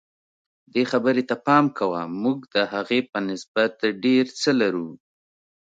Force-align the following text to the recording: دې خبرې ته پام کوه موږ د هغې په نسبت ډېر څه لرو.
دې 0.73 0.83
خبرې 0.91 1.23
ته 1.29 1.35
پام 1.45 1.65
کوه 1.77 2.01
موږ 2.21 2.39
د 2.53 2.57
هغې 2.73 2.99
په 3.11 3.19
نسبت 3.29 3.73
ډېر 4.03 4.25
څه 4.39 4.49
لرو. 4.61 4.89